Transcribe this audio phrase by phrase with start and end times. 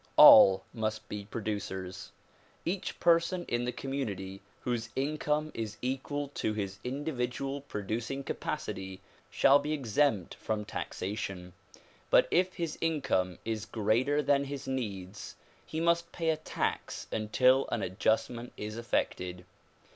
[0.17, 2.11] All must be producers.
[2.65, 9.61] Each person in the community whose income is equal to his individual producing capacity shall
[9.63, 11.53] l)e exempt from taxation.
[12.09, 15.35] But if his income is greater than his needs
[15.67, 19.45] he must pay a tax until an adjustment is effected.